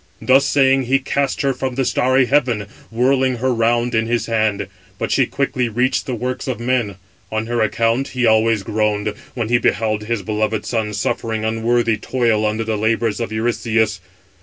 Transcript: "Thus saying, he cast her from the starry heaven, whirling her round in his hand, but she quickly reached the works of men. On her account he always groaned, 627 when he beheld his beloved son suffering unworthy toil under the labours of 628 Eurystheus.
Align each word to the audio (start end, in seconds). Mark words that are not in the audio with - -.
"Thus 0.19 0.45
saying, 0.47 0.85
he 0.85 0.97
cast 0.97 1.43
her 1.43 1.53
from 1.53 1.75
the 1.75 1.85
starry 1.85 2.25
heaven, 2.25 2.65
whirling 2.89 3.35
her 3.35 3.53
round 3.53 3.93
in 3.93 4.07
his 4.07 4.25
hand, 4.25 4.65
but 4.97 5.11
she 5.11 5.27
quickly 5.27 5.69
reached 5.69 6.07
the 6.07 6.15
works 6.15 6.47
of 6.47 6.59
men. 6.59 6.95
On 7.31 7.45
her 7.45 7.61
account 7.61 8.07
he 8.07 8.25
always 8.25 8.63
groaned, 8.63 9.05
627 9.05 9.31
when 9.39 9.49
he 9.49 9.57
beheld 9.59 10.05
his 10.05 10.23
beloved 10.23 10.65
son 10.65 10.95
suffering 10.95 11.45
unworthy 11.45 11.97
toil 11.97 12.47
under 12.47 12.63
the 12.63 12.79
labours 12.79 13.19
of 13.19 13.29
628 13.29 13.35
Eurystheus. 13.37 13.99